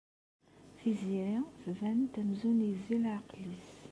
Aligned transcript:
Tiziri 0.77 1.39
tban-d 1.63 2.13
amzun 2.21 2.59
yezzi 2.69 2.97
leɛqel-is. 3.03 3.71